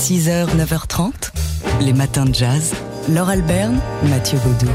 6h, 0.00 0.56
9h30, 0.56 1.30
les 1.82 1.92
matins 1.92 2.24
de 2.24 2.34
jazz. 2.34 2.72
Laure 3.12 3.28
Alberne, 3.28 3.78
Mathieu 4.08 4.38
Baudou. 4.38 4.72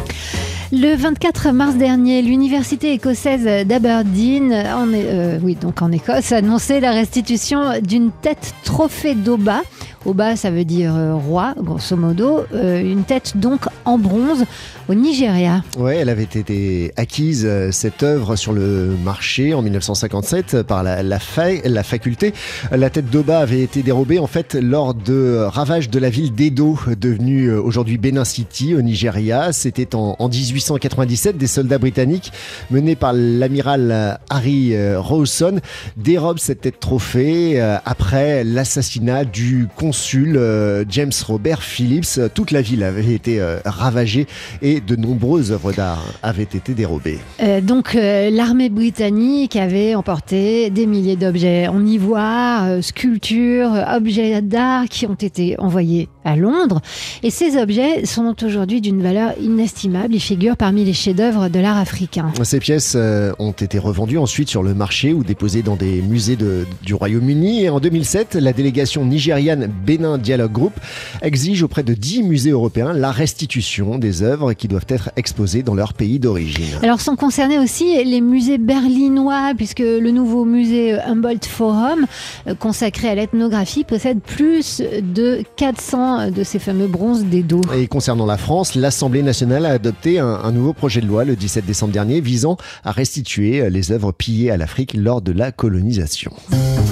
Le 0.71 0.95
24 0.95 1.49
mars 1.49 1.75
dernier, 1.77 2.21
l'université 2.21 2.93
écossaise 2.93 3.65
d'Aberdeen, 3.65 4.53
en, 4.53 4.87
euh, 4.93 5.39
oui, 5.41 5.55
donc 5.55 5.81
en 5.81 5.91
Écosse, 5.91 6.31
a 6.31 6.37
annoncé 6.37 6.79
la 6.79 6.91
restitution 6.91 7.79
d'une 7.81 8.11
tête 8.11 8.53
trophée 8.63 9.15
d'Oba 9.15 9.63
Oba, 10.05 10.35
ça 10.35 10.51
veut 10.51 10.65
dire 10.65 10.95
euh, 10.95 11.15
roi, 11.15 11.55
grosso 11.57 11.95
modo. 11.95 12.45
Euh, 12.53 12.79
une 12.79 13.03
tête 13.03 13.37
donc 13.37 13.61
en 13.85 13.97
bronze 13.97 14.45
au 14.87 14.93
Nigeria. 14.93 15.63
Ouais, 15.79 15.97
elle 15.97 16.09
avait 16.09 16.23
été 16.23 16.93
acquise, 16.95 17.43
euh, 17.43 17.71
cette 17.71 18.03
œuvre, 18.03 18.35
sur 18.35 18.53
le 18.53 18.95
marché 19.03 19.55
en 19.55 19.63
1957 19.63 20.61
par 20.61 20.83
la, 20.83 21.01
la, 21.01 21.17
la 21.63 21.83
faculté. 21.83 22.33
La 22.71 22.91
tête 22.91 23.09
d'Oba 23.09 23.39
avait 23.39 23.61
été 23.61 23.81
dérobée 23.81 24.19
en 24.19 24.27
fait 24.27 24.53
lors 24.53 24.93
de 24.93 25.43
ravages 25.47 25.89
de 25.89 25.97
la 25.97 26.11
ville 26.11 26.33
d'Edo, 26.33 26.77
devenue 26.99 27.51
aujourd'hui 27.51 27.97
Benin 27.97 28.25
City 28.25 28.75
au 28.75 28.83
Nigeria. 28.83 29.53
C'était 29.53 29.95
en, 29.95 30.15
en, 30.19 30.29
1897. 30.29 31.37
Des 31.37 31.47
soldats 31.47 31.79
britanniques 31.79 32.31
menés 32.69 32.95
par 32.95 33.13
l'amiral 33.13 34.19
Harry 34.29 34.75
Rawson 34.95 35.59
dérobent 35.97 36.39
cette 36.39 36.61
tête 36.61 36.79
trophée 36.79 37.59
après 37.59 38.43
l'assassinat 38.43 39.25
du 39.25 39.67
consul 39.75 39.94
euh, 40.35 40.83
James 40.89 41.11
Robert 41.25 41.63
Phillips. 41.63 42.19
Toute 42.33 42.51
la 42.51 42.61
ville 42.61 42.83
avait 42.83 43.13
été 43.13 43.39
euh, 43.39 43.59
ravagée 43.65 44.27
et 44.61 44.81
de 44.81 44.95
nombreuses 44.95 45.51
œuvres 45.51 45.73
d'art 45.73 46.05
avaient 46.23 46.43
été 46.43 46.73
dérobées. 46.73 47.19
Euh, 47.41 47.61
donc 47.61 47.93
l'armée 47.93 48.69
britannique 48.69 49.55
avait 49.55 49.95
emporté 49.95 50.69
des 50.69 50.85
milliers 50.85 51.15
d'objets 51.15 51.67
en 51.67 51.85
ivoire, 51.85 52.83
sculptures, 52.83 53.71
objets 53.93 54.41
d'art 54.41 54.85
qui 54.85 55.05
ont 55.05 55.15
été 55.15 55.59
envoyés 55.59 56.09
à 56.25 56.35
Londres. 56.35 56.81
Et 57.23 57.29
ces 57.29 57.57
objets 57.57 58.05
sont 58.05 58.35
aujourd'hui 58.43 58.81
d'une 58.81 59.01
valeur 59.01 59.33
inestimable. 59.39 60.13
Ils 60.15 60.19
figurent 60.19 60.57
parmi 60.57 60.83
les 60.83 60.93
chefs-d'œuvre 60.93 61.49
de 61.49 61.59
l'art 61.59 61.77
africain. 61.77 62.31
Ces 62.43 62.59
pièces 62.59 62.97
ont 63.39 63.51
été 63.51 63.79
revendues 63.79 64.17
ensuite 64.17 64.49
sur 64.49 64.63
le 64.63 64.73
marché 64.73 65.13
ou 65.13 65.23
déposées 65.23 65.61
dans 65.61 65.75
des 65.75 66.01
musées 66.01 66.35
de, 66.35 66.65
du 66.83 66.93
Royaume-Uni. 66.93 67.63
Et 67.63 67.69
en 67.69 67.79
2007, 67.79 68.35
la 68.35 68.53
délégation 68.53 69.05
nigériane 69.05 69.71
Bénin 69.85 70.17
Dialogue 70.17 70.51
Group 70.51 70.73
exige 71.21 71.63
auprès 71.63 71.83
de 71.83 71.93
10 71.93 72.23
musées 72.23 72.51
européens 72.51 72.93
la 72.93 73.11
restitution 73.11 73.97
des 73.97 74.23
œuvres 74.23 74.53
qui 74.53 74.67
doivent 74.67 74.85
être 74.89 75.11
exposées 75.15 75.63
dans 75.63 75.75
leur 75.75 75.93
pays 75.93 76.19
d'origine. 76.19 76.79
Alors 76.83 77.01
sont 77.01 77.15
concernés 77.15 77.59
aussi 77.59 78.03
les 78.03 78.21
musées 78.21 78.57
berlinois 78.57 79.53
puisque 79.55 79.79
le 79.79 80.11
nouveau 80.11 80.45
musée 80.45 80.93
Humboldt 80.99 81.47
Forum 81.47 82.05
euh, 82.47 82.55
consacré 82.55 83.09
à 83.09 83.15
l'ethnographie 83.15 83.83
possède 83.83 84.19
plus 84.19 84.81
de 84.81 85.43
400 85.55 86.14
de 86.31 86.43
ces 86.43 86.59
fameux 86.59 86.87
bronzes 86.87 87.25
des 87.25 87.43
dos. 87.43 87.61
Et 87.75 87.87
concernant 87.87 88.25
la 88.25 88.37
France, 88.37 88.75
l'Assemblée 88.75 89.23
nationale 89.23 89.65
a 89.65 89.71
adopté 89.71 90.19
un, 90.19 90.27
un 90.27 90.51
nouveau 90.51 90.73
projet 90.73 91.01
de 91.01 91.07
loi 91.07 91.25
le 91.25 91.35
17 91.35 91.65
décembre 91.65 91.93
dernier 91.93 92.21
visant 92.21 92.57
à 92.83 92.91
restituer 92.91 93.69
les 93.69 93.91
œuvres 93.91 94.11
pillées 94.11 94.51
à 94.51 94.57
l'Afrique 94.57 94.93
lors 94.93 95.21
de 95.21 95.31
la 95.31 95.51
colonisation. 95.51 96.31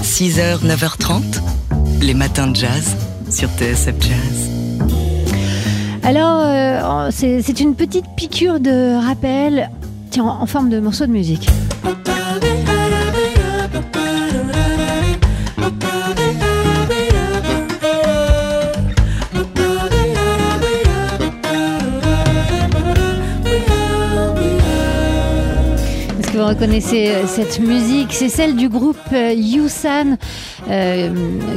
6h, 0.02 0.64
9h30, 0.66 1.22
les 2.02 2.14
matins 2.14 2.48
de 2.48 2.56
jazz 2.56 2.96
sur 3.30 3.48
TSF 3.50 3.94
Jazz. 4.00 4.50
Alors, 6.02 6.42
euh, 6.44 7.08
c'est 7.10 7.60
une 7.60 7.74
petite 7.74 8.04
piqûre 8.14 8.60
de 8.60 9.02
rappel 9.02 9.70
tiens, 10.10 10.24
en 10.24 10.46
forme 10.46 10.68
de 10.68 10.78
morceau 10.78 11.06
de 11.06 11.10
musique. 11.10 11.48
Vous 26.36 26.46
reconnaissez 26.46 27.08
euh, 27.08 27.26
cette 27.26 27.60
musique, 27.60 28.12
c'est 28.12 28.28
celle 28.28 28.56
du 28.56 28.68
groupe 28.68 28.96
euh, 29.12 29.32
Yusan 29.32 30.16
euh, 30.68 31.10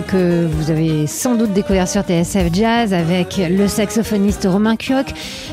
que 0.08 0.46
vous 0.46 0.70
avez 0.70 1.08
sans 1.08 1.34
doute 1.34 1.52
découvert 1.54 1.88
sur 1.88 2.02
TSF 2.04 2.54
Jazz 2.54 2.94
avec 2.94 3.38
le 3.38 3.68
saxophoniste 3.68 4.48
Romain 4.48 4.76
Kioch 4.76 5.08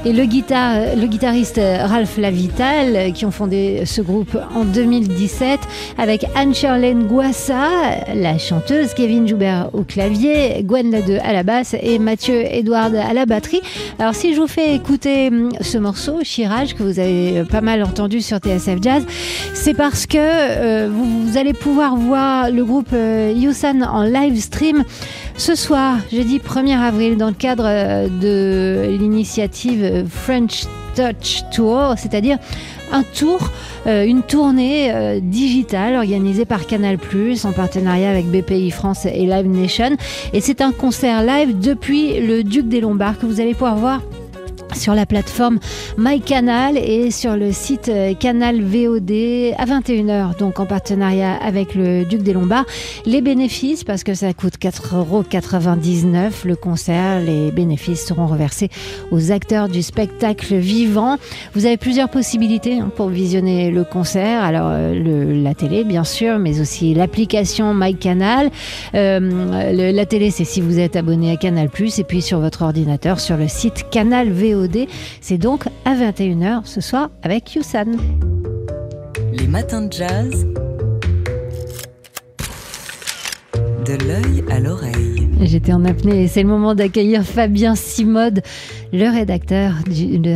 et 0.04 0.12
le, 0.12 0.24
guitare, 0.26 0.96
le 0.96 1.06
guitariste 1.06 1.58
Ralph 1.58 2.18
Lavital 2.18 3.12
qui 3.14 3.24
ont 3.24 3.30
fondé 3.30 3.84
ce 3.86 4.02
groupe 4.02 4.36
en 4.54 4.64
2017 4.64 5.60
avec 5.96 6.26
Anne-Charlène 6.34 7.04
Guassa, 7.04 7.68
la 8.14 8.36
chanteuse, 8.36 8.92
Kevin 8.94 9.26
Joubert 9.26 9.70
au 9.72 9.84
clavier, 9.84 10.62
Gwen 10.64 10.91
Ladeux 10.91 11.18
à 11.24 11.32
la 11.32 11.44
basse 11.44 11.74
et 11.80 11.98
Mathieu 11.98 12.42
Edward 12.50 12.94
à 12.94 13.14
la 13.14 13.24
batterie. 13.24 13.60
Alors 13.98 14.14
si 14.14 14.34
je 14.34 14.41
vous 14.41 14.48
fais 14.48 14.74
écouter 14.74 15.28
hum, 15.28 15.50
ce 15.60 15.78
morceau, 15.78 16.18
Chirage, 16.24 16.74
que 16.74 16.82
vous 16.82 16.98
avez 16.98 17.44
pas 17.44 17.60
mal 17.60 17.82
entendu 17.82 18.20
sur 18.20 18.38
TSF 18.38 18.82
Jazz, 18.82 19.06
c'est 19.52 19.75
parce 19.75 20.06
que 20.06 20.19
euh, 20.19 20.91
vous, 20.92 21.38
allez 21.38 21.54
pouvoir 21.54 21.97
voir 21.97 22.50
le 22.50 22.64
groupe 22.64 22.92
euh, 22.92 23.32
en 23.88 24.02
live 24.02 24.38
stream 24.38 24.84
ce 25.36 25.54
soir, 25.54 25.97
jeudi 26.12 26.38
1er 26.38 26.78
avril, 26.78 27.16
dans 27.16 27.28
le 27.28 27.34
cadre 27.34 27.64
euh, 27.66 28.08
de 28.08 28.97
l'initiative 28.97 30.04
French 30.08 30.64
Touch 30.94 31.44
Tour, 31.50 31.94
c'est-à-dire 31.97 32.38
un 32.92 33.03
tour, 33.03 33.41
une 33.86 34.22
tournée 34.22 35.20
digitale 35.20 35.97
organisée 35.97 36.44
par 36.44 36.66
Canal+, 36.66 36.98
en 37.42 37.53
partenariat 37.53 38.10
avec 38.10 38.26
BPI 38.26 38.70
France 38.70 39.06
et 39.06 39.26
Live 39.26 39.48
Nation. 39.48 39.97
Et 40.32 40.41
c'est 40.41 40.60
un 40.60 40.70
concert 40.70 41.24
live 41.24 41.58
depuis 41.58 42.20
le 42.20 42.44
Duc 42.44 42.69
des 42.69 42.80
Lombards 42.80 43.19
que 43.19 43.26
vous 43.26 43.41
allez 43.41 43.54
pouvoir 43.54 43.74
voir 43.74 44.00
sur 44.76 44.94
la 44.94 45.06
plateforme 45.06 45.58
MyCanal 45.98 46.76
et 46.76 47.10
sur 47.10 47.36
le 47.36 47.52
site 47.52 47.88
euh, 47.88 48.14
Canal 48.14 48.62
VOD 48.62 49.54
à 49.56 49.64
21h, 49.64 50.38
donc 50.38 50.60
en 50.60 50.66
partenariat 50.66 51.34
avec 51.34 51.74
le 51.74 52.04
Duc 52.04 52.22
des 52.22 52.32
Lombards. 52.32 52.66
Les 53.06 53.20
bénéfices, 53.20 53.84
parce 53.84 54.04
que 54.04 54.14
ça 54.14 54.32
coûte 54.32 54.54
4,99€ 54.60 56.46
le 56.46 56.56
concert, 56.56 57.20
les 57.20 57.50
bénéfices 57.50 58.06
seront 58.06 58.26
reversés 58.26 58.70
aux 59.10 59.30
acteurs 59.32 59.68
du 59.68 59.82
spectacle 59.82 60.54
vivant. 60.56 61.16
Vous 61.54 61.66
avez 61.66 61.76
plusieurs 61.76 62.08
possibilités 62.08 62.78
hein, 62.78 62.91
pour 62.94 63.08
visionner 63.08 63.70
le 63.70 63.84
concert. 63.84 64.42
Alors, 64.42 64.68
euh, 64.70 65.42
la 65.42 65.54
télé, 65.54 65.84
bien 65.84 66.04
sûr, 66.04 66.38
mais 66.38 66.60
aussi 66.60 66.94
l'application 66.94 67.74
MyCanal. 67.74 68.50
Euh, 68.94 69.92
la 69.92 70.06
télé, 70.06 70.30
c'est 70.30 70.44
si 70.44 70.60
vous 70.60 70.78
êtes 70.78 70.96
abonné 70.96 71.32
à 71.32 71.36
Canal+, 71.36 71.68
et 71.98 72.04
puis 72.04 72.22
sur 72.22 72.41
votre 72.41 72.62
ordinateur, 72.62 73.20
sur 73.20 73.36
le 73.36 73.48
site 73.48 73.86
Canal 73.91 74.30
VOD 74.30 74.63
c'est 75.20 75.38
donc 75.38 75.64
à 75.84 75.94
21h 75.94 76.62
ce 76.64 76.80
soir 76.80 77.10
avec 77.22 77.54
Yusan. 77.54 77.97
Les 79.32 79.47
matins 79.47 79.82
de 79.82 79.92
jazz. 79.92 80.47
De 83.84 83.92
l'œil 84.06 84.44
à 84.50 84.60
l'oreille. 84.60 85.28
J'étais 85.42 85.72
en 85.72 85.84
apnée 85.84 86.24
et 86.24 86.28
c'est 86.28 86.42
le 86.42 86.48
moment 86.48 86.74
d'accueillir 86.74 87.22
Fabien 87.22 87.74
Simode, 87.74 88.41
le 88.94 89.10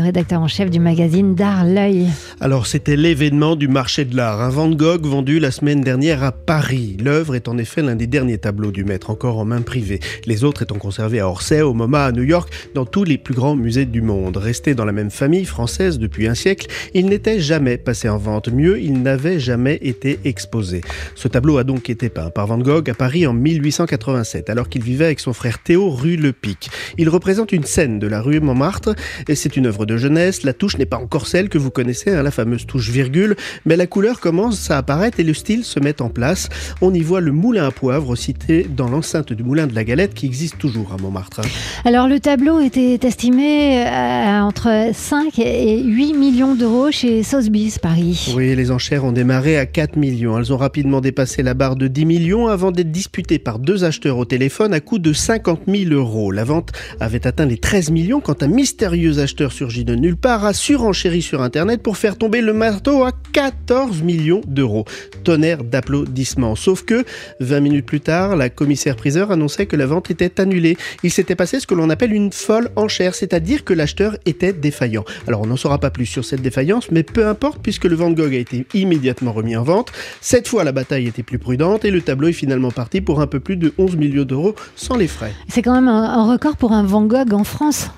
rédacteur, 0.03 0.43
en 0.43 0.49
chef 0.49 0.69
du 0.69 0.81
magazine 0.81 1.37
D'Art 1.37 1.65
L'œil. 1.65 2.09
Alors 2.41 2.67
c'était 2.67 2.97
l'événement 2.97 3.55
du 3.55 3.69
marché 3.69 4.05
de 4.05 4.17
l'art, 4.17 4.41
un 4.41 4.49
Van 4.49 4.69
Gogh 4.69 5.07
vendu 5.07 5.39
la 5.39 5.53
semaine 5.53 5.81
dernière 5.81 6.25
à 6.25 6.33
Paris. 6.33 6.97
L'œuvre 7.01 7.37
est 7.37 7.47
en 7.47 7.57
effet 7.57 7.83
l'un 7.83 7.95
des 7.95 8.09
derniers 8.09 8.39
tableaux 8.39 8.73
du 8.73 8.83
maître, 8.85 9.11
encore 9.11 9.39
en 9.39 9.45
main 9.45 9.63
privée. 9.63 10.01
Les 10.27 10.43
autres 10.43 10.63
étant 10.63 10.75
conservés 10.75 11.21
à 11.21 11.29
Orsay, 11.29 11.63
au 11.63 11.73
MoMA, 11.73 12.07
à 12.07 12.11
New 12.11 12.25
York, 12.25 12.53
dans 12.75 12.85
tous 12.85 13.05
les 13.05 13.17
plus 13.17 13.33
grands 13.33 13.55
musées 13.55 13.87
du 13.87 14.03
monde. 14.03 14.37
Resté 14.37 14.75
dans 14.75 14.85
la 14.85 14.93
même 14.93 15.13
famille 15.13 15.45
française 15.45 16.01
depuis 16.01 16.27
un 16.27 16.35
siècle, 16.35 16.67
il 16.95 17.07
n'était 17.07 17.39
jamais 17.39 17.79
passé 17.79 18.09
en 18.09 18.19
vente. 18.19 18.49
Mieux, 18.49 18.81
il 18.81 19.03
n'avait 19.03 19.39
jamais 19.39 19.79
été 19.83 20.19
exposé. 20.25 20.81
Ce 21.15 21.29
tableau 21.29 21.59
a 21.59 21.65
donc 21.65 21.91
été 21.91 22.09
peint 22.09 22.31
par 22.31 22.49
Van 22.49 22.59
Gogh 22.59 22.91
à 22.91 22.95
Paris 22.95 23.25
en 23.25 23.35
1887, 23.35 24.51
alors 24.51 24.69
qu'il 24.69 24.83
vivait 24.83 25.05
avec 25.05 25.21
son 25.21 25.33
frère 25.33 25.63
Théo 25.63 25.91
rue 25.91 26.17
Le 26.17 26.33
Pic. 26.33 26.71
Il 26.99 27.09
représente 27.09 27.53
une 27.53 27.65
scène 27.65 28.01
de 28.01 28.09
la 28.09 28.21
rue 28.21 28.41
Montmartre, 28.49 28.95
et 29.29 29.35
c'est 29.35 29.57
une 29.57 29.67
œuvre 29.67 29.85
de 29.85 29.97
jeunesse. 29.99 30.43
La 30.43 30.55
touche 30.55 30.79
n'est 30.79 30.87
pas 30.87 30.97
encore 30.97 31.27
celle 31.27 31.51
que 31.51 31.59
vous 31.59 31.71
connaissez, 31.71 32.15
hein, 32.15 32.23
la 32.23 32.31
fameuse 32.31 32.67
touche 32.67 32.89
virgule, 32.89 33.37
mais 33.67 33.77
la 33.77 33.87
couleur 33.87 34.21
commence 34.21 34.71
à 34.71 34.79
apparaître 34.79 35.21
et 35.21 35.25
le 35.25 35.35
style 35.35 35.65
se 35.65 35.79
met 35.81 36.01
en 36.01 36.09
place. 36.09 36.49
On 36.81 36.95
y 36.95 37.01
voit 37.01 37.21
le 37.21 37.33
moulin 37.33 37.67
à 37.67 37.71
poivre 37.71 38.17
cité 38.17 38.67
dans 38.69 38.89
l'enceinte 38.89 39.33
du 39.35 39.43
moulin 39.43 39.67
de 39.67 39.75
la 39.75 39.85
Galette 39.85 40.15
qui 40.15 40.25
existe 40.25 40.59
toujours 40.59 40.95
à 40.95 41.01
Montmartre. 41.01 41.43
Alors 41.85 42.09
le 42.09 42.21
tableau 42.21 42.61
était 42.61 42.99
estimé 43.03 43.85
à 43.87 44.45
entre 44.45 44.91
5 44.95 45.39
et 45.39 45.83
8 45.83 46.15
millions 46.15 46.55
d'euros 46.55 46.91
chez 46.91 47.23
Sotheby's 47.23 47.79
Paris. 47.79 48.33
Oui, 48.35 48.55
les 48.55 48.71
enchères 48.71 49.05
ont 49.05 49.13
démarré 49.13 49.59
à 49.59 49.67
4 49.67 49.97
millions. 49.97 50.39
Elles 50.39 50.53
ont 50.53 50.57
rapidement 50.57 51.01
dépassé 51.03 51.43
la 51.43 51.53
barre 51.53 51.77
de 51.77 51.87
10 51.87 52.07
millions 52.07 52.49
avant 52.49 52.71
d'être 52.71 52.91
disputées 52.91 53.39
par 53.39 53.59
deux 53.59 53.85
acheteurs 53.85 54.17
au 54.17 54.25
téléphone 54.25 54.73
à 54.73 54.81
coût 54.81 54.99
de 54.99 55.13
50 55.13 55.61
000 55.69 55.93
euros. 55.93 56.33
La 56.33 56.45
vente 56.45 56.71
avait 57.01 57.27
atteint 57.27 57.47
les 57.47 57.59
13 57.59 57.91
millions 57.91 58.21
quand 58.29 58.43
un 58.43 58.49
mystérieux 58.49 59.21
acheteur 59.21 59.53
surgit 59.53 59.87
de 59.87 59.95
nulle 59.95 60.19
part 60.19 60.45
a 60.45 60.53
surenchéri 60.53 61.23
sur 61.23 61.41
Internet 61.41 61.83
pour 61.83 61.97
faire 61.97 62.19
tomber 62.19 62.43
le 62.43 62.53
marteau 62.53 63.03
à 63.03 63.13
14 63.33 64.03
millions 64.03 64.43
d'euros. 64.47 64.85
Tonnerre 65.25 65.65
d'applaudissements. 65.65 66.55
Sauf 66.55 66.85
que, 66.85 67.07
20 67.41 67.61
minutes 67.61 67.87
plus 67.87 68.03
tard, 68.03 68.37
la 68.37 68.51
commissaire-priseur 68.51 69.31
annonçait 69.31 69.65
que 69.65 69.77
la 69.77 69.87
vente 69.87 70.11
était 70.11 70.43
annulée. 70.43 70.77
Il 71.03 71.11
s'était 71.11 71.37
passé 71.37 71.59
ce 71.59 71.67
que 71.67 71.73
l'on 71.73 71.89
appelle 71.89 72.13
une 72.13 72.31
folle 72.31 72.69
enchère, 72.77 73.15
c'est-à-dire 73.15 73.65
que 73.65 73.73
l'acheteur 73.73 74.19
était 74.27 74.53
défaillant. 74.53 75.07
Alors 75.27 75.41
on 75.41 75.47
n'en 75.47 75.57
saura 75.57 75.79
pas 75.79 75.89
plus 75.89 76.05
sur 76.05 76.27
cette 76.27 76.43
défaillance, 76.43 76.91
mais 76.91 77.05
peu 77.05 77.27
importe 77.27 77.63
puisque 77.63 77.87
le 77.87 77.97
Van 77.97 78.11
Gogh 78.11 78.35
a 78.35 78.39
été 78.39 78.67
immédiatement 78.75 79.33
remis 79.33 79.57
en 79.57 79.63
vente. 79.63 79.91
Cette 80.21 80.49
fois, 80.49 80.65
la 80.65 80.73
bataille 80.73 81.07
était 81.07 81.23
plus 81.23 81.39
prudente 81.39 81.87
et 81.87 81.91
le 81.91 82.03
tableau 82.03 82.29
est 82.29 82.33
finalement 82.33 82.73
parti 82.73 83.01
pour 83.01 83.23
un 83.23 83.27
peu 83.27 83.41
plus 83.41 83.57
de 83.57 83.73
11 83.79 83.97
millions 83.97 84.25
d'euros 84.25 84.55
sans 84.77 84.99
les 84.99 85.09
frais. 85.09 85.33
C'est 85.49 85.63
quand 85.63 85.73
même 85.73 85.89
un 85.89 86.31
record 86.31 86.59
pour 86.59 86.73
un 86.73 86.83
Van 86.83 87.07
Gogh 87.07 87.33
en 87.33 87.45
France. 87.45 87.89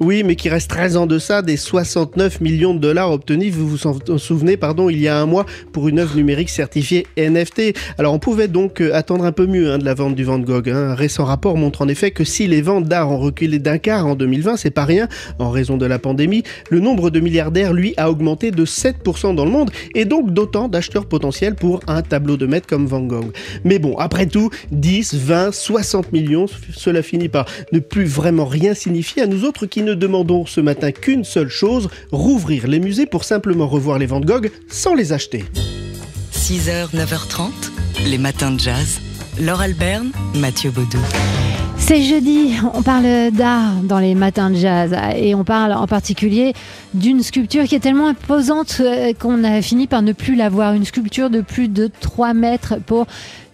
Oui, 0.00 0.22
mais 0.24 0.36
qui 0.36 0.48
reste 0.48 0.70
très 0.70 0.96
en 0.96 1.06
deçà 1.06 1.42
des 1.42 1.56
69 1.56 2.40
millions 2.40 2.74
de 2.74 2.78
dollars 2.78 3.12
obtenus, 3.12 3.52
vous 3.52 3.68
vous 3.68 3.86
en 3.86 4.18
souvenez, 4.18 4.56
pardon, 4.56 4.88
il 4.88 5.00
y 5.00 5.08
a 5.08 5.18
un 5.18 5.26
mois 5.26 5.46
pour 5.72 5.88
une 5.88 5.98
œuvre 5.98 6.16
numérique 6.16 6.50
certifiée 6.50 7.06
NFT. 7.16 7.74
Alors 7.98 8.14
on 8.14 8.18
pouvait 8.18 8.48
donc 8.48 8.80
euh, 8.80 8.94
attendre 8.94 9.24
un 9.24 9.32
peu 9.32 9.46
mieux 9.46 9.72
hein, 9.72 9.78
de 9.78 9.84
la 9.84 9.94
vente 9.94 10.14
du 10.14 10.24
Van 10.24 10.38
Gogh. 10.38 10.68
Hein. 10.68 10.90
Un 10.90 10.94
récent 10.94 11.24
rapport 11.24 11.56
montre 11.56 11.82
en 11.82 11.88
effet 11.88 12.10
que 12.10 12.24
si 12.24 12.46
les 12.46 12.62
ventes 12.62 12.84
d'art 12.84 13.10
ont 13.10 13.18
reculé 13.18 13.58
d'un 13.58 13.78
quart 13.78 14.06
en 14.06 14.14
2020, 14.14 14.56
c'est 14.56 14.70
pas 14.70 14.84
rien 14.84 15.08
en 15.38 15.50
raison 15.50 15.76
de 15.76 15.86
la 15.86 15.98
pandémie, 15.98 16.42
le 16.70 16.80
nombre 16.80 17.10
de 17.10 17.20
milliardaires, 17.20 17.72
lui, 17.72 17.94
a 17.96 18.10
augmenté 18.10 18.50
de 18.50 18.64
7% 18.64 19.34
dans 19.34 19.44
le 19.44 19.50
monde 19.50 19.70
et 19.94 20.04
donc 20.04 20.32
d'autant 20.32 20.68
d'acheteurs 20.68 21.06
potentiels 21.06 21.54
pour 21.54 21.80
un 21.86 22.02
tableau 22.02 22.36
de 22.36 22.46
maître 22.46 22.66
comme 22.66 22.86
Van 22.86 23.00
Gogh. 23.00 23.32
Mais 23.64 23.78
bon, 23.78 23.96
après 23.96 24.26
tout, 24.26 24.50
10, 24.72 25.14
20, 25.14 25.52
60 25.52 26.12
millions, 26.12 26.46
cela 26.72 27.02
finit 27.02 27.28
par 27.28 27.46
ne 27.72 27.78
plus 27.78 28.04
vraiment 28.04 28.44
rien 28.44 28.74
signifier 28.74 29.22
à 29.22 29.26
nous 29.26 29.44
autres 29.44 29.53
qui 29.62 29.82
ne 29.82 29.94
demandons 29.94 30.46
ce 30.46 30.60
matin 30.60 30.92
qu'une 30.92 31.24
seule 31.24 31.48
chose, 31.48 31.88
rouvrir 32.12 32.66
les 32.66 32.80
musées 32.80 33.06
pour 33.06 33.24
simplement 33.24 33.66
revoir 33.66 33.98
les 33.98 34.06
Van 34.06 34.20
Gogh 34.20 34.50
sans 34.68 34.94
les 34.94 35.12
acheter. 35.12 35.44
6h, 36.32 36.94
9h30, 36.94 37.50
les 38.06 38.18
matins 38.18 38.50
de 38.50 38.60
jazz. 38.60 39.00
Laure 39.40 39.62
Alberne, 39.62 40.10
Mathieu 40.34 40.70
Baudou. 40.70 40.98
C'est 41.76 42.02
jeudi, 42.02 42.54
on 42.72 42.82
parle 42.82 43.30
d'art 43.32 43.74
dans 43.82 43.98
les 43.98 44.14
matins 44.14 44.50
de 44.50 44.56
jazz 44.56 44.96
et 45.16 45.34
on 45.34 45.44
parle 45.44 45.72
en 45.72 45.86
particulier 45.86 46.54
d'une 46.94 47.22
sculpture 47.22 47.64
qui 47.64 47.74
est 47.74 47.80
tellement 47.80 48.08
imposante 48.08 48.78
euh, 48.80 49.12
qu'on 49.12 49.44
a 49.44 49.60
fini 49.60 49.86
par 49.86 50.00
ne 50.02 50.12
plus 50.12 50.34
la 50.34 50.48
voir. 50.48 50.72
Une 50.72 50.84
sculpture 50.84 51.30
de 51.30 51.40
plus 51.40 51.68
de 51.68 51.90
3 52.00 52.32
mètres 52.32 52.76
pour 52.86 53.06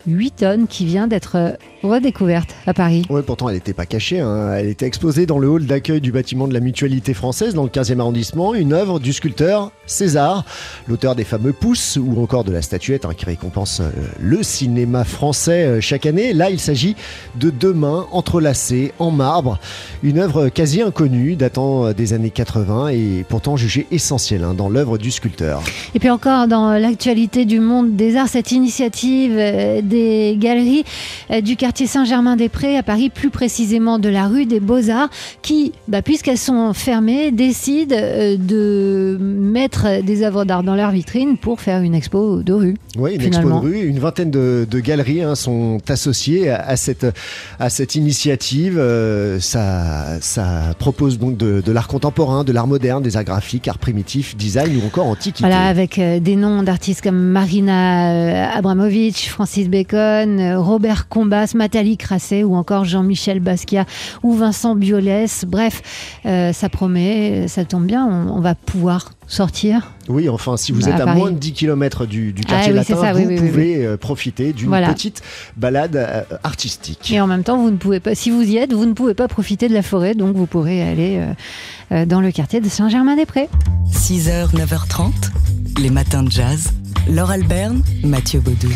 8 0.07 0.31
tonnes 0.37 0.67
qui 0.69 0.85
vient 0.85 1.07
d'être 1.09 1.57
redécouverte 1.83 2.55
à 2.67 2.75
Paris. 2.75 3.05
Oui, 3.11 3.23
pourtant 3.25 3.49
elle 3.49 3.55
n'était 3.55 3.73
pas 3.73 3.87
cachée. 3.87 4.21
Hein. 4.21 4.55
Elle 4.55 4.69
était 4.69 4.87
exposée 4.87 5.27
dans 5.27 5.39
le 5.39 5.49
hall 5.49 5.67
d'accueil 5.67 6.01
du 6.01 6.13
bâtiment 6.13 6.47
de 6.47 6.55
la 6.55 6.61
Mutualité 6.61 7.15
française 7.15 7.55
dans 7.55 7.63
le 7.63 7.69
15e 7.69 8.01
arrondissement. 8.01 8.55
Une 8.55 8.73
œuvre 8.73 9.01
du 9.01 9.13
sculpteur 9.13 9.73
César, 9.87 10.45
l'auteur 10.87 11.15
des 11.15 11.25
fameux 11.25 11.53
Pousses 11.53 11.99
ou 12.01 12.23
encore 12.23 12.45
de 12.45 12.53
la 12.53 12.63
statuette 12.63 13.05
hein, 13.05 13.13
qui 13.17 13.25
récompense 13.25 13.81
euh, 13.81 13.91
le 14.21 14.43
cinéma 14.43 15.05
français 15.05 15.65
euh, 15.65 15.81
chaque 15.81 16.07
année. 16.07 16.33
Là, 16.33 16.51
il 16.51 16.61
s'agit 16.61 16.97
de 17.37 17.51
deux 17.51 17.73
mains 17.73 18.07
entrelacées 18.13 18.93
en 18.99 19.11
marbre. 19.11 19.59
Une 20.03 20.19
œuvre 20.19 20.49
quasi 20.49 20.83
inconnue 20.83 21.35
datant 21.35 21.87
euh, 21.87 21.93
des 21.93 22.13
années 22.13 22.31
80 22.31 22.89
et 22.89 23.25
pourtant 23.29 23.57
jugée 23.57 23.87
essentielle 23.91 24.45
hein, 24.45 24.55
dans 24.55 24.69
l'œuvre 24.69 24.99
du 24.99 25.11
sculpteur. 25.11 25.63
Et 25.95 25.99
puis 25.99 26.11
encore 26.11 26.47
dans 26.47 26.79
l'actualité 26.79 27.45
du 27.45 27.59
monde 27.59 27.97
des 27.97 28.17
arts, 28.17 28.29
cette 28.29 28.53
initiative 28.53 29.35
des 29.83 30.37
galeries 30.39 30.85
du 31.43 31.57
quartier 31.57 31.70
quartier 31.71 31.87
Saint-Germain-des-Prés 31.87 32.77
à 32.77 32.83
Paris, 32.83 33.11
plus 33.11 33.31
précisément 33.31 34.01
de 34.01 34.09
la 34.09 34.27
rue 34.27 34.45
des 34.45 34.59
Beaux-Arts, 34.59 35.09
qui, 35.41 35.71
bah, 35.87 36.03
puisqu'elles 36.03 36.37
sont 36.37 36.73
fermées, 36.73 37.31
décident 37.31 37.95
euh, 37.97 38.37
de 38.37 39.17
mettre 39.21 40.03
des 40.03 40.25
œuvres 40.25 40.45
d'art 40.45 40.65
dans 40.65 40.75
leur 40.75 40.91
vitrine 40.91 41.37
pour 41.37 41.61
faire 41.61 41.81
une 41.83 41.95
expo 41.95 42.43
de 42.43 42.53
rue. 42.53 42.77
Oui, 42.99 43.15
une 43.15 43.23
expo 43.23 43.49
de 43.49 43.55
rue. 43.55 43.87
Une 43.87 44.01
vingtaine 44.01 44.33
de, 44.33 44.67
galeries 44.81 45.23
hein, 45.23 45.37
sont 45.37 45.79
associées 45.89 46.51
à, 46.51 46.75
cette, 46.75 47.07
à 47.61 47.71
cette 47.71 47.95
initiative. 47.95 48.77
Euh, 48.77 49.39
ça, 49.39 50.21
ça 50.21 50.75
propose 50.77 51.21
donc 51.21 51.37
de, 51.37 51.71
l'art 51.71 51.87
contemporain, 51.87 52.43
de 52.43 52.51
l'art 52.51 52.67
moderne, 52.67 53.01
des 53.01 53.17
arts 53.17 53.23
graphiques, 53.23 53.69
art 53.69 53.79
primitif, 53.79 54.37
design 54.37 54.77
ou 54.77 54.85
encore 54.85 55.07
antiquité. 55.07 55.47
Voilà, 55.47 55.69
avec 55.69 56.01
euh, 56.01 56.19
des 56.19 56.35
noms 56.35 56.65
d'artistes 56.65 57.01
comme 57.01 57.21
Marina 57.21 58.57
Abramovic, 58.57 59.29
Francis 59.31 59.69
Bacon, 59.69 60.57
Robert 60.57 61.07
Combas, 61.09 61.55
Nathalie 61.61 61.99
Crasset 61.99 62.43
ou 62.43 62.57
encore 62.57 62.85
Jean-Michel 62.85 63.39
Basquiat 63.39 63.85
ou 64.23 64.35
Vincent 64.35 64.75
Biolès. 64.75 65.45
Bref, 65.47 65.83
euh, 66.25 66.53
ça 66.55 66.71
promet, 66.71 67.49
ça 67.49 67.65
tombe 67.67 67.85
bien, 67.85 68.07
on, 68.07 68.41
va 68.41 68.55
pouvoir 68.55 69.13
sortir. 69.27 69.93
Oui, 70.09 70.29
enfin, 70.31 70.57
si 70.57 70.73
vous 70.73 70.89
êtes 70.89 70.99
à, 70.99 71.15
moins 71.15 71.31
de 71.31 71.37
10 71.37 71.53
km 71.53 72.07
du, 72.07 72.35
ah 72.39 72.51
quartier 72.51 72.73
latin, 72.73 73.13
vous 73.13 73.37
pouvez 73.37 73.85
euh, 73.85 73.99
profiter 73.99 74.55
d'une 74.55 74.71
petite 74.71 75.23
balade 75.59 75.97
euh, 75.97 76.23
artistique. 76.43 77.13
Et 77.13 77.21
en 77.21 77.27
même 77.27 77.45
temps, 77.45 77.59
vous 77.59 77.71
ne 77.71 77.77
pouvez 77.77 78.01
pas, 78.01 78.15
si 78.15 78.31
vous 78.31 78.43
y 78.43 78.57
êtes, 78.57 78.73
vous 78.73 78.87
ne 78.87 78.95
pouvez 78.95 79.15
pas 79.15 79.29
profiter 79.29 79.69
de 79.69 79.75
la 79.75 79.83
forêt, 79.83 80.15
donc 80.15 80.35
vous 80.35 80.47
pourrez 80.47 80.83
aller 80.83 81.23
dans 82.07 82.23
le 82.23 82.33
quartier 82.33 82.61
de 82.61 82.69
Saint-Germain-des-Prés. 82.69 83.51
6h, 83.93 84.55
9h30, 84.55 85.13
les 85.79 85.91
matins 85.91 86.23
de 86.23 86.31
jazz. 86.31 86.71
Laure 87.09 87.31
Alberne, 87.31 87.83
Mathieu 88.05 88.41
Baudou. 88.41 88.69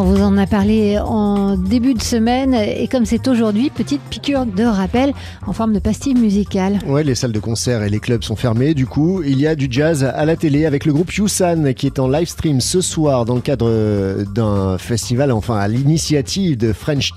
On 0.00 0.04
vous 0.04 0.22
en 0.22 0.38
a 0.38 0.46
parlé 0.46 0.98
en 0.98 1.58
début 1.58 1.92
de 1.92 2.00
semaine 2.00 2.54
et 2.54 2.88
comme 2.88 3.04
c'est 3.04 3.28
aujourd'hui, 3.28 3.68
petite 3.68 4.00
piqûre 4.00 4.46
de 4.46 4.64
rappel 4.64 5.12
en 5.46 5.52
forme 5.52 5.74
de 5.74 5.78
pastille 5.78 6.14
musicale. 6.14 6.78
Ouais, 6.86 7.04
les 7.04 7.14
salles 7.14 7.32
de 7.32 7.38
concert 7.38 7.82
et 7.82 7.90
les 7.90 8.00
clubs 8.00 8.22
sont 8.22 8.34
fermés. 8.34 8.72
Du 8.72 8.86
coup, 8.86 9.22
il 9.22 9.38
y 9.38 9.46
a 9.46 9.54
du 9.54 9.68
jazz 9.68 10.02
à 10.02 10.24
la 10.24 10.36
télé 10.36 10.64
avec 10.64 10.86
le 10.86 10.94
groupe 10.94 11.12
Yusan 11.12 11.74
qui 11.74 11.84
est 11.84 11.98
en 11.98 12.08
live 12.08 12.28
stream 12.28 12.62
ce 12.62 12.80
soir 12.80 13.26
dans 13.26 13.34
le 13.34 13.42
cadre 13.42 14.24
d'un 14.24 14.78
festival, 14.78 15.32
enfin 15.32 15.58
à 15.58 15.68
l'initiative 15.68 16.56
de 16.56 16.72
French, 16.72 17.12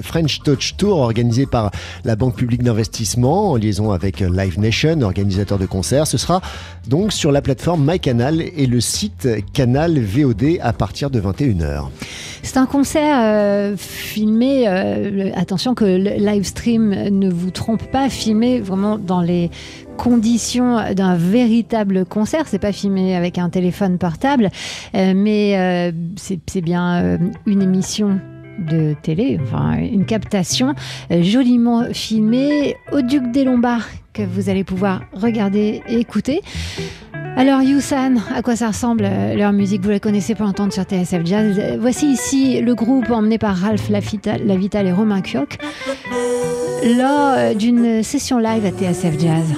French 0.00 0.40
Touch 0.44 0.76
Tour 0.76 0.98
organisé 0.98 1.44
par 1.44 1.72
la 2.04 2.14
Banque 2.14 2.36
publique 2.36 2.62
d'investissement 2.62 3.50
en 3.50 3.56
liaison 3.56 3.90
avec 3.90 4.20
Live 4.20 4.60
Nation, 4.60 5.00
organisateur 5.00 5.58
de 5.58 5.66
concerts. 5.66 6.06
Ce 6.06 6.18
sera 6.18 6.40
donc 6.88 7.12
sur 7.12 7.30
la 7.30 7.42
plateforme 7.42 7.88
MyCanal 7.88 8.40
et 8.40 8.66
le 8.66 8.80
site 8.80 9.28
Canal 9.52 9.98
VOD 9.98 10.58
à 10.60 10.72
partir 10.72 11.10
de 11.10 11.20
21h. 11.20 11.84
C'est 12.42 12.56
un 12.56 12.66
concert 12.66 13.18
euh, 13.20 13.76
filmé, 13.76 14.66
euh, 14.66 15.30
attention 15.34 15.74
que 15.74 15.84
le 15.84 16.24
live 16.24 16.44
stream 16.44 16.90
ne 16.90 17.30
vous 17.30 17.50
trompe 17.50 17.84
pas, 17.90 18.08
filmé 18.08 18.60
vraiment 18.60 18.96
dans 18.96 19.20
les 19.20 19.50
conditions 19.98 20.78
d'un 20.94 21.16
véritable 21.16 22.06
concert. 22.06 22.44
C'est 22.46 22.58
pas 22.58 22.72
filmé 22.72 23.14
avec 23.14 23.36
un 23.38 23.50
téléphone 23.50 23.98
portable, 23.98 24.50
euh, 24.94 25.12
mais 25.14 25.92
c'est 26.16 26.60
bien 26.60 27.18
une 27.46 27.62
émission 27.62 28.18
de 28.58 28.94
télé, 29.02 29.38
enfin 29.42 29.76
une 29.78 30.04
captation 30.04 30.74
joliment 31.10 31.84
filmée 31.92 32.76
au 32.92 33.02
Duc 33.02 33.30
des 33.30 33.44
Lombards 33.44 33.86
vous 34.22 34.48
allez 34.48 34.64
pouvoir 34.64 35.02
regarder 35.12 35.82
et 35.88 35.98
écouter. 35.98 36.40
Alors 37.36 37.62
Yusan, 37.62 38.16
à 38.34 38.42
quoi 38.42 38.56
ça 38.56 38.68
ressemble 38.68 39.04
euh, 39.04 39.34
leur 39.34 39.52
musique? 39.52 39.82
Vous 39.82 39.90
la 39.90 40.00
connaissez 40.00 40.34
pour 40.34 40.46
entendre 40.46 40.72
sur 40.72 40.82
TSF 40.82 41.24
Jazz. 41.24 41.78
Voici 41.78 42.06
ici 42.06 42.60
le 42.60 42.74
groupe 42.74 43.10
emmené 43.10 43.38
par 43.38 43.56
Ralph 43.56 43.88
Lavital 43.90 44.86
et 44.86 44.92
Romain 44.92 45.20
Kioch 45.20 45.56
lors 46.82 47.34
euh, 47.36 47.54
d'une 47.54 48.02
session 48.02 48.38
live 48.38 48.64
à 48.64 48.70
TSF 48.70 49.20
Jazz. 49.20 49.54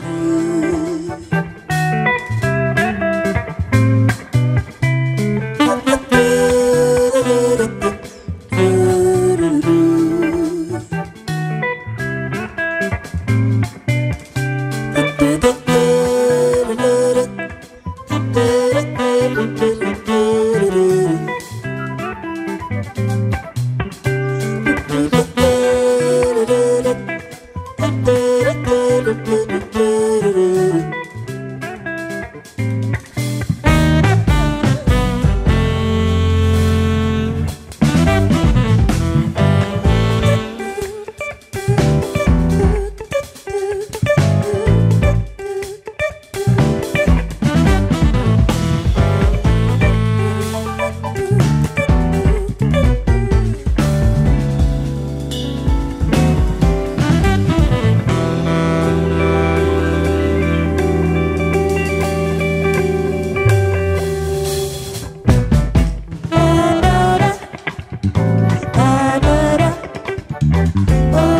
Oh. 70.62 71.40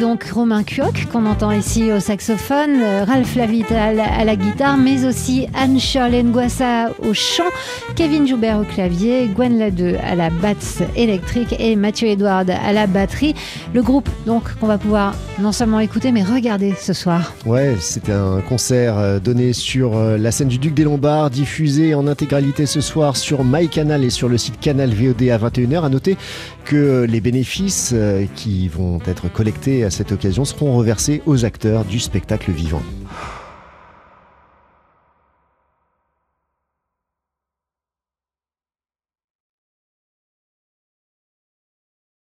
Donc 0.00 0.24
Romain 0.24 0.62
Cuoc 0.62 1.08
qu'on 1.12 1.26
entend 1.26 1.52
ici 1.52 1.92
au 1.92 2.00
saxophone, 2.00 2.80
euh, 2.82 3.04
Ralph 3.04 3.36
Lavital 3.36 4.00
à 4.00 4.24
la 4.24 4.34
guitare, 4.34 4.78
mais 4.78 5.04
aussi 5.04 5.46
Anne-Charlène 5.54 6.30
Nguassa 6.30 6.88
au 7.06 7.12
chant, 7.12 7.44
Kevin 7.96 8.26
Joubert 8.26 8.58
au 8.60 8.64
clavier, 8.64 9.28
Gwen 9.28 9.58
Ladeux 9.58 9.96
à 10.02 10.14
la 10.14 10.30
basse 10.30 10.82
électrique 10.96 11.54
et 11.58 11.76
Mathieu 11.76 12.08
Edouard 12.08 12.44
à 12.48 12.72
la 12.72 12.86
batterie. 12.86 13.34
Le 13.74 13.82
groupe 13.82 14.08
donc 14.24 14.54
qu'on 14.58 14.66
va 14.66 14.78
pouvoir 14.78 15.14
non 15.38 15.52
seulement 15.52 15.80
écouter 15.80 16.12
mais 16.12 16.22
regarder 16.22 16.74
ce 16.80 16.94
soir. 16.94 17.34
Ouais, 17.44 17.76
c'était 17.78 18.12
un 18.12 18.40
concert 18.40 18.96
euh, 18.96 19.18
donné 19.18 19.52
sur 19.52 19.96
euh, 19.96 20.16
la 20.16 20.30
scène 20.30 20.48
du 20.48 20.58
Duc 20.58 20.72
des 20.72 20.84
Lombards, 20.84 21.28
diffusé 21.28 21.94
en 21.94 22.06
intégralité 22.06 22.64
ce 22.64 22.80
soir 22.80 23.18
sur 23.18 23.44
MyCanal 23.44 24.02
et 24.02 24.10
sur 24.10 24.30
le 24.30 24.38
site 24.38 24.58
Canal 24.60 24.94
VOD 24.94 25.28
à 25.28 25.36
21h. 25.36 25.84
À 25.84 25.88
noter 25.90 26.16
que 26.64 27.04
les 27.08 27.20
bénéfices 27.20 27.94
qui 28.36 28.68
vont 28.68 29.00
être 29.06 29.30
collectés 29.32 29.89
cette 29.90 30.12
occasion 30.12 30.44
seront 30.44 30.76
reversés 30.76 31.22
aux 31.26 31.44
acteurs 31.44 31.84
du 31.84 32.00
spectacle 32.00 32.50
vivant. 32.50 32.82